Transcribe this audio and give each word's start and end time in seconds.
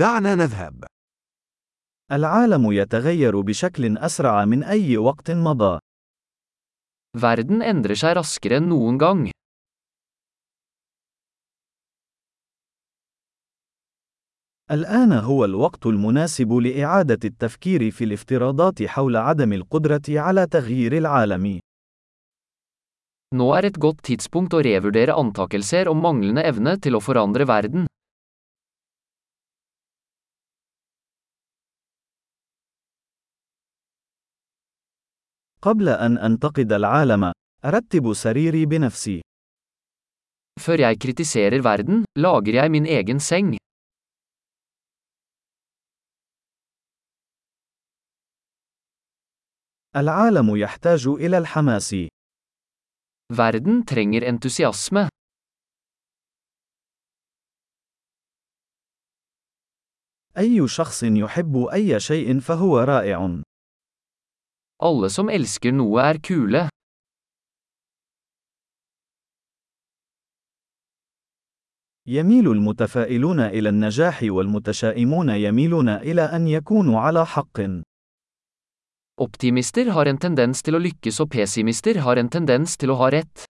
دعنا 0.00 0.34
نذهب. 0.34 0.84
العالم 2.12 2.72
يتغير 2.72 3.40
بشكل 3.40 3.98
أسرع 3.98 4.44
من 4.44 4.64
أي 4.64 4.96
وقت 4.96 5.30
مضى. 5.30 5.78
Verden 7.18 7.60
endrer 7.60 7.96
seg 8.02 8.14
raskere 8.16 8.56
enn 8.60 8.70
noen 8.72 8.96
gang. 8.98 9.30
الآن 14.70 15.12
هو 15.12 15.44
الوقت 15.44 15.86
المناسب 15.86 16.52
لإعادة 16.52 17.18
التفكير 17.24 17.90
في 17.90 18.04
الافتراضات 18.04 18.82
حول 18.82 19.16
عدم 19.16 19.52
القدرة 19.52 20.02
على 20.08 20.46
تغيير 20.46 20.96
العالم. 20.96 21.60
Nå 23.34 23.54
er 23.54 23.64
et 23.64 23.78
godt 23.78 24.02
tidspunkt 24.02 24.54
å 24.54 24.64
revurdere 24.64 25.12
antakelser 25.12 25.88
om 25.88 26.00
manglende 26.00 26.42
evne 26.42 26.78
til 26.80 26.96
å 26.96 27.04
forandre 27.04 27.44
verden. 27.44 27.89
قبل 35.62 35.88
أن 35.88 36.18
أنتقد 36.18 36.72
العالم، 36.72 37.32
أرتب 37.64 38.12
سريري 38.12 38.66
بنفسي. 38.66 39.20
Før 40.60 40.78
jeg 40.80 40.98
kritiserer 41.00 41.62
verden, 41.62 42.04
lager 42.16 42.54
jeg 42.54 42.70
min 42.70 42.86
egen 42.86 43.20
seng. 43.20 43.56
العالم 49.96 50.56
يحتاج 50.56 51.06
إلى 51.06 51.38
الحماس. 51.38 51.94
Verden 53.32 53.84
trenger 53.84 54.22
entusiasme. 54.28 55.08
أي 60.38 60.68
شخص 60.68 61.02
يحب 61.02 61.56
أي 61.72 62.00
شيء 62.00 62.40
فهو 62.40 62.78
رائع. 62.78 63.42
Alle 64.80 65.10
som 65.12 65.28
elsker 65.28 65.72
noe 65.76 66.00
er 66.00 66.18
kule. 66.24 66.68
يميل 72.06 72.48
المتفائلون 72.48 73.40
إلى 73.40 73.68
النجاح 73.68 74.22
والمتشائمون 74.22 75.28
يميلون 75.28 75.88
إلى 75.88 76.22
أن 76.22 76.46
يكونوا 76.48 77.00
على 77.00 77.26
حق. 77.26 77.60
Optimister 79.20 79.90
har 79.92 80.08
en 80.08 80.18
tendens 80.18 80.62
til 80.62 80.74
å 80.74 80.80
lykkes 80.80 81.20
og 81.20 81.28
pessimister 81.30 82.00
har 82.00 82.16
en 82.16 82.28
tendens 82.28 82.76
til 82.76 82.90
å 82.90 82.96
ha 82.96 83.10
rett. 83.10 83.44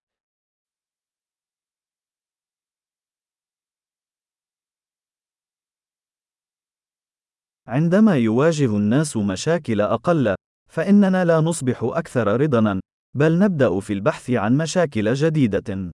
عندما 7.67 8.17
يواجه 8.17 8.77
الناس 8.77 9.17
مشاكل 9.17 9.81
أقل، 9.81 10.35
فإننا 10.71 11.25
لا 11.25 11.41
نصبح 11.41 11.81
أكثر 11.83 12.41
رضاً، 12.41 12.81
بل 13.17 13.39
نبدأ 13.39 13.81
في 13.81 13.93
البحث 13.93 14.31
عن 14.31 14.57
مشاكل 14.57 15.15
جديدة. 15.15 15.91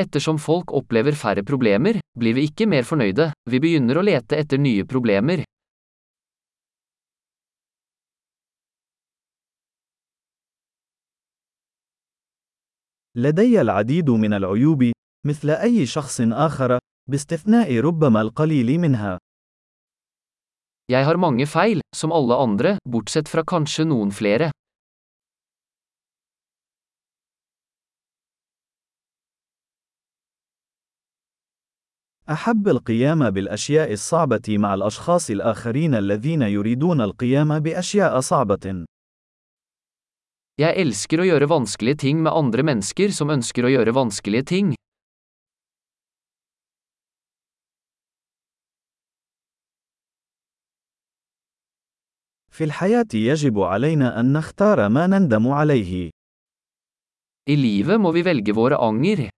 Ettersom 0.00 0.38
folk 0.38 0.72
opplever 0.72 1.14
færre 1.14 1.42
problemer, 1.50 1.98
blir 2.18 2.34
vi 2.34 2.42
ikke 2.48 2.66
mer 2.66 2.82
fornøyde, 2.82 3.30
vi 3.50 3.58
begynner 3.62 4.00
å 4.00 4.02
lete 4.02 4.36
etter 4.36 4.58
nye 4.58 4.84
problemer. 4.84 5.44
لدي 13.16 13.60
العديد 13.60 14.10
من 14.10 14.34
العيوب، 14.34 14.92
مثل 15.26 15.50
أي 15.50 15.86
شخص 15.86 16.20
آخر، 16.20 16.78
باستثناء 17.10 17.80
ربما 17.80 18.20
القليل 18.20 18.80
منها. 18.80 19.18
Jeg 20.89 21.05
har 21.05 21.17
mange 21.21 21.45
feil, 21.45 21.83
som 21.95 22.11
alle 22.11 22.37
andre, 22.37 22.77
bortsett 22.85 23.29
fra 23.29 23.43
kanskje 23.45 23.85
noen 23.85 24.11
flere. 24.11 24.49
أحب 32.29 32.67
القيام 32.67 33.29
بالأشياء 33.29 33.93
الصعبة 33.93 34.57
مع 34.57 34.73
الأشخاص 34.73 35.29
الآخرين 35.29 35.95
الذين 35.95 36.41
يريدون 36.41 37.01
القيام 37.01 37.59
بأشياء 37.59 38.19
صعبة. 38.19 38.85
Jeg 40.59 40.75
elsker 40.75 41.21
å 41.21 41.25
gjøre 41.25 41.47
vanskelige 41.49 42.01
ting 42.03 42.21
med 42.21 42.35
andre 42.35 42.65
mennesker 42.67 43.13
som 43.15 43.31
ønsker 43.33 43.65
å 43.65 43.71
gjøre 43.71 43.95
vanskelige 43.95 44.45
ting. 44.45 44.73
في 52.54 52.64
الحياة 52.64 53.06
يجب 53.14 53.58
علينا 53.58 54.20
أن 54.20 54.32
نختار 54.32 54.88
ما 54.88 55.06
نندم 55.06 55.48
عليه. 55.48 56.10
I 57.50 57.56
livet 57.56 57.98
må 57.98 58.12
vi 58.12 58.22
velge 58.22 58.52
våre 58.52 58.76
anger. 58.78 59.28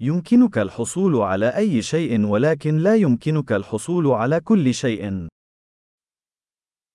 يمكنك 0.00 0.58
الحصول 0.58 1.16
على 1.16 1.56
أي 1.56 1.82
شيء 1.82 2.26
ولكن 2.26 2.76
لا 2.76 2.96
يمكنك 2.96 3.52
الحصول 3.52 4.06
على 4.06 4.40
كل 4.40 4.74
شيء. 4.74 5.28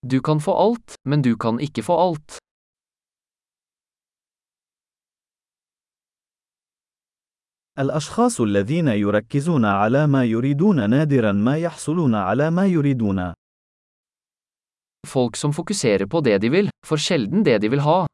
Du 0.08 0.22
kan 0.22 0.40
få 0.40 0.52
alt, 0.54 0.96
men 1.10 1.22
du 1.22 1.38
kan 1.38 1.60
ikke 1.60 1.84
få 1.84 1.96
alt. 2.10 2.38
الأشخاص 7.80 8.42
الذين 8.42 8.88
يركزون 8.88 9.66
على 9.66 10.08
ما 10.08 10.26
يريدون 10.26 10.90
نادرا 10.90 11.32
ما 11.32 11.58
يحصلون 11.58 12.16
على 12.16 12.52
ما 12.52 12.66
يريدون. 12.66 13.34
Folk 15.08 15.36
som 15.36 15.54
fokuserer 15.54 16.06
på 16.06 16.22
det 16.22 16.38
de 16.42 16.50
vil, 16.50 16.70
får 16.86 16.98
sjelden 16.98 17.44
det 17.44 17.62
de 17.62 17.70
vil 17.70 17.80
ha. 17.80 18.08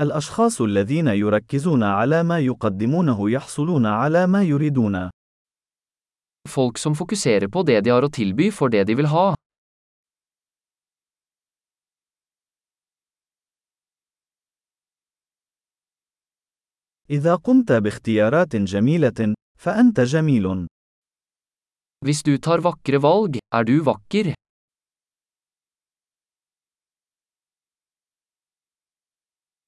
الأشخاص 0.00 0.60
الذين 0.60 1.06
يركزون 1.08 1.82
على 1.82 2.22
ما 2.22 2.38
يقدمونه 2.38 3.30
يحصلون 3.30 3.86
على 3.86 4.26
ما 4.26 4.42
يريدون. 4.42 5.10
Folk 6.48 6.78
som 6.78 6.94
fokuserer 6.94 7.48
på 7.48 7.62
det 7.62 7.80
de 7.84 7.90
har 7.90 8.02
å 8.02 8.08
tilby 8.08 8.50
får 8.50 8.68
det 8.68 8.84
de 8.84 8.94
vil 8.94 9.06
ha. 9.06 9.34
إذا 17.10 17.34
قمت 17.34 17.72
باختيارات 17.72 18.56
جميلة، 18.56 19.34
فأنت 19.60 20.00
جميل. 20.00 20.66
Hvis 22.04 22.22
du 22.22 22.38
tar 22.38 22.60
vakre 22.60 22.98
valg, 23.02 23.38
er 23.54 23.64
du 23.64 23.80
vakker. 23.82 24.34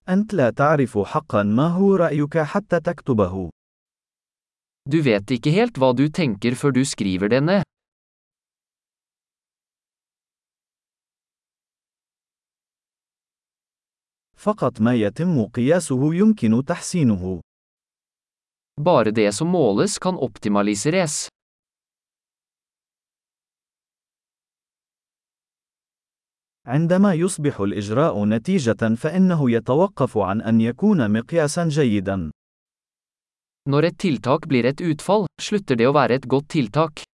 أنت 0.09 0.35
لا 0.35 0.51
تعرف 0.51 0.99
حقا 0.99 1.43
ما 1.43 1.69
هو 1.69 1.97
رأيك 1.97 2.39
حتى 2.39 2.81
تكتبه. 2.81 3.51
Du 4.91 5.03
vet 5.03 5.31
ikke 5.31 5.51
helt 5.51 5.79
hva 5.79 5.93
du 5.95 6.09
tenker 6.09 6.55
før 6.55 6.71
du 6.73 6.85
skriver 6.85 7.29
det 7.29 7.43
ned. 7.43 7.63
فقط 14.41 14.81
ما 14.81 14.95
يتم 14.95 15.45
قياسه 15.45 16.15
يمكن 16.15 16.65
تحسينه. 16.65 17.41
Bare 18.81 19.11
det 19.11 19.33
som 19.33 19.49
måles 19.49 19.99
kan 19.99 20.15
optimaliseres. 20.17 21.29
عندما 26.67 27.15
يصبح 27.15 27.61
الإجراء 27.61 28.25
نتيجة 28.25 28.95
فإنه 28.95 29.51
يتوقف 29.51 30.19
عن 30.19 30.41
أن 30.43 30.61
يكون 30.61 31.11
مقياسا 31.13 31.69
جيدا. 31.69 32.31
Når 33.69 33.85
et 33.85 33.99
tiltak 33.99 34.47
blir 34.49 34.65
et 34.65 34.81
utfall, 34.81 35.27
slutter 35.41 35.77
det 35.77 35.87
å 35.87 35.93
være 35.93 36.15
et 36.15 36.27
godt 36.27 36.49
tiltak. 36.49 37.10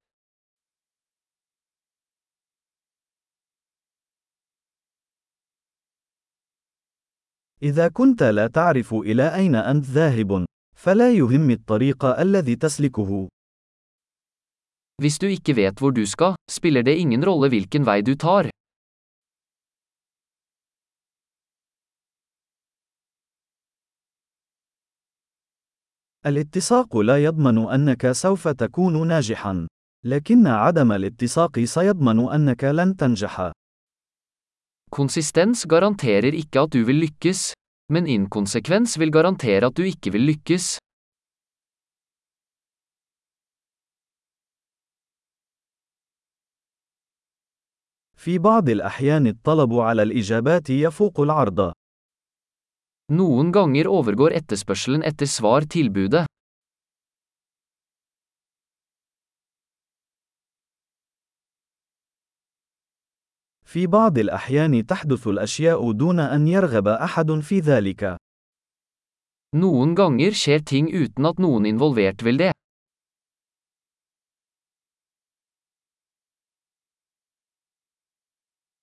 إذا 7.64 7.88
كنت 7.88 8.24
لا 8.24 8.48
تعرف 8.48 8.94
إلى 8.94 9.36
أين 9.36 9.56
أنت 9.56 9.86
ذاهب، 9.86 10.46
فلا 10.76 11.12
يهم 11.12 11.50
الطريق 11.50 12.06
الذي 12.06 12.56
تسلكه. 12.56 13.28
Hvis 15.02 15.18
du 15.20 15.28
ikke 15.28 15.56
vet 15.56 15.80
hvor 15.80 15.92
du 15.92 16.06
skal, 16.06 16.36
spiller 16.52 16.84
det 16.84 16.98
ingen 16.98 17.24
rolle 17.26 17.50
hvilken 17.50 17.86
vei 17.86 18.02
du 18.02 18.16
tar. 18.16 18.50
الاتساق 26.26 26.98
لا 26.98 27.24
يضمن 27.24 27.58
أنك 27.58 28.12
سوف 28.12 28.48
تكون 28.48 29.08
ناجحا، 29.08 29.68
لكن 30.06 30.48
عدم 30.48 30.92
الاتساق 30.92 31.60
سيضمن 31.60 32.30
أنك 32.30 32.64
لن 32.64 32.96
تنجح. 32.96 33.52
Konsistens 34.93 35.65
garanterer 35.69 36.35
ikke 36.35 36.65
at 36.65 36.73
du 36.75 36.83
vil 36.89 37.03
lykkes, 37.05 37.53
men 37.93 38.07
inkonsekvens 38.07 38.99
vil 39.01 39.13
garantere 39.13 39.69
at 39.69 39.77
du 39.77 39.85
ikke 39.85 40.13
vil 40.13 40.29
lykkes. 40.33 40.77
في 48.19 48.39
بعض 48.39 48.69
الأحيان 48.69 49.27
الطلب 49.27 49.73
على 49.73 50.03
الإجابات 50.03 50.71
يفوق 50.71 51.21
العرض. 51.21 51.73
Noen 53.13 53.53
ganger 53.53 53.89
overgår 53.89 54.35
etterspørselen 54.37 55.05
etter 55.07 55.27
svar 55.27 55.65
tilbudet. 55.65 56.27
في 63.66 63.88
بعض 63.88 64.18
الأحيان 64.18 64.86
تحدث 64.86 65.28
الأشياء 65.28 65.92
دون 65.92 66.20
أن 66.20 66.48
يرغب 66.48 66.88
أحد 66.88 67.32
في 67.32 67.60
ذلك. 67.60 68.18
Noen 69.56 69.94
ganger 69.96 70.34
skjer 70.34 70.62
ting 70.66 70.88
uten 70.90 71.26
at 71.30 71.38
noen 71.38 71.66
involvert 71.66 72.22
vil 72.26 72.38
det. 72.38 72.52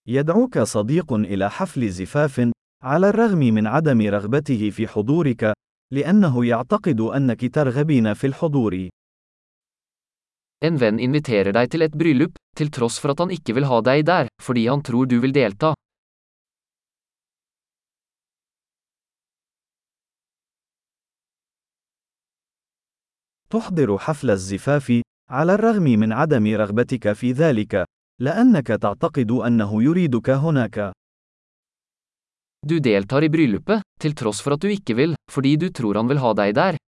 يدعوك 0.07 0.59
صديق 0.59 1.13
إلى 1.13 1.51
حفل 1.51 1.89
زفاف، 1.89 2.51
على 2.83 3.09
الرغم 3.09 3.39
من 3.39 3.67
عدم 3.67 4.01
رغبته 4.01 4.71
في 4.71 4.89
حضورك، 4.89 5.53
لأنه 5.93 6.47
يعتقد 6.47 7.01
أنك 7.01 7.55
ترغبين 7.55 8.15
في 8.15 8.27
الحضور. 8.27 8.89
En 10.61 10.77
venn 10.77 10.99
inviterer 11.01 11.55
deg 11.57 11.71
til 11.73 11.83
et 11.87 11.95
bryllup, 11.97 12.35
til 12.57 12.69
tross 12.69 12.99
for 13.01 13.15
at 13.15 13.21
han 13.23 13.31
ikke 13.33 13.55
vil 13.57 13.65
ha 13.65 13.79
deg 13.81 14.05
der, 14.05 14.29
fordi 14.45 14.67
han 14.69 14.83
tror 14.85 15.07
du 15.09 15.21
vil 15.21 15.33
delta. 15.33 15.75
تحضر 23.51 23.99
حفل 23.99 24.31
الزفاف، 24.31 25.03
على 25.31 25.55
الرغم 25.55 25.83
من 25.83 26.13
عدم 26.13 26.47
رغبتك 26.47 27.13
في 27.13 27.33
ذلك، 27.33 27.85
لأنك 28.21 28.67
تعتقد 28.67 29.31
أنه 29.31 29.83
يريدك 29.83 30.31
هناك. 30.31 30.93
Du 32.67 32.79
deltar 32.79 33.25
i 33.25 33.29
bryllupet, 33.29 33.83
til 34.01 34.15
tross 34.15 34.41
for 34.45 34.55
at 34.55 34.63
du 34.63 34.69
ikke 34.69 34.95
vil, 34.95 35.17
fordi 35.33 35.57
du 35.57 35.69
tror 35.73 35.97
han 35.97 36.09
vil 36.09 36.23
ha 36.23 36.33
deg 36.35 36.55
der. 36.55 36.80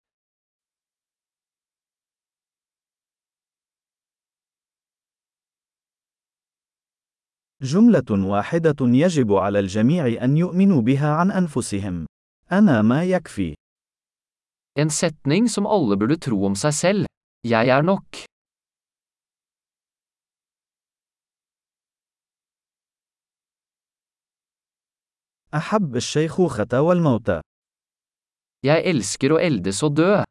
جملة 7.62 8.28
واحدة 8.28 8.76
يجب 8.80 9.32
على 9.32 9.58
الجميع 9.58 10.24
أن 10.24 10.36
يؤمنوا 10.36 10.82
بها 10.82 11.14
عن 11.14 11.30
أنفسهم. 11.30 12.06
أنا 12.52 12.82
ما 12.82 13.04
يكفي. 13.04 13.54
En 14.78 14.88
setning 14.90 15.48
som 15.48 15.66
alle 15.66 15.96
burde 15.96 16.16
tro 16.16 16.44
om 16.46 16.54
seg 16.54 16.72
selv. 16.72 17.06
Jeg 17.44 17.68
er 17.68 17.82
nok. 17.82 18.24
أحب 25.54 25.96
الشيخوخة 25.96 26.80
والموت. 26.80 27.40
Jeg 28.64 28.82
elsker 28.86 29.32
å 29.34 29.38
eldes 29.38 29.82
og 29.82 29.96
dø. 29.96 30.22